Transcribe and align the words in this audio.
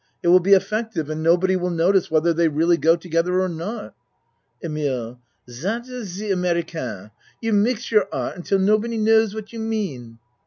It 0.23 0.29
will 0.29 0.39
be 0.39 0.53
effective 0.53 1.11
and 1.11 1.21
nobody 1.21 1.55
will 1.55 1.69
notice 1.69 2.09
whether 2.09 2.33
they 2.33 2.47
really 2.47 2.75
go 2.77 2.95
together 2.95 3.39
or 3.39 3.47
not. 3.47 3.93
EMILE 4.63 5.19
Zat 5.47 5.87
is 5.89 6.07
ze 6.09 6.31
American. 6.31 7.11
You 7.39 7.53
mix 7.53 7.91
your 7.91 8.07
Art 8.11 8.35
until 8.35 8.57
nobody 8.57 8.97
knows 8.97 9.35
what 9.35 9.53
you 9.53 9.59
mean. 9.59 10.17